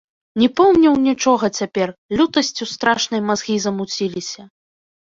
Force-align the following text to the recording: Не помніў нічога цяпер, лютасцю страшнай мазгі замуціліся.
Не 0.43 0.47
помніў 0.61 0.95
нічога 1.09 1.45
цяпер, 1.61 1.87
лютасцю 2.17 2.63
страшнай 2.73 3.21
мазгі 3.31 3.55
замуціліся. 3.69 4.53